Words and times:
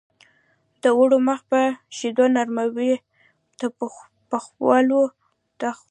د 0.81 0.83
اوړو 0.97 1.17
مخ 1.27 1.39
په 1.51 1.59
شیدو 1.97 2.25
نرموي 2.35 2.91
د 3.59 3.61
پخولو 4.31 5.01
دمخه. 5.59 5.79